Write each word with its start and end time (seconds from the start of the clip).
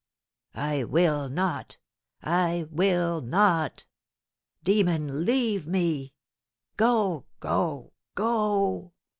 I 0.55 0.83
will 0.83 1.29
not 1.29 1.77
I 2.23 2.65
will 2.71 3.21
not! 3.21 3.85
Demon, 4.63 5.25
leave 5.25 5.67
me! 5.67 6.15
Go 6.75 7.27
go 7.39 7.93
go! 8.15 8.93